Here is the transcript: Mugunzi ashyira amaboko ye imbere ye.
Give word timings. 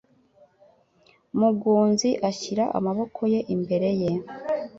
Mugunzi 1.39 2.09
ashyira 2.29 2.63
amaboko 2.77 3.21
ye 3.33 3.39
imbere 3.55 3.89
ye. 4.01 4.11